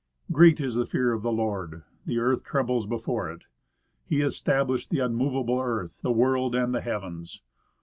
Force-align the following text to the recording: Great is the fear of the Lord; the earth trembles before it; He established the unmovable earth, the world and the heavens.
Great 0.31 0.59
is 0.59 0.73
the 0.73 0.85
fear 0.87 1.13
of 1.13 1.21
the 1.21 1.31
Lord; 1.31 1.83
the 2.07 2.17
earth 2.17 2.43
trembles 2.43 2.87
before 2.87 3.29
it; 3.29 3.45
He 4.03 4.21
established 4.21 4.89
the 4.89 4.97
unmovable 4.97 5.59
earth, 5.59 5.99
the 6.01 6.11
world 6.11 6.55
and 6.55 6.73
the 6.73 6.81
heavens. 6.81 7.43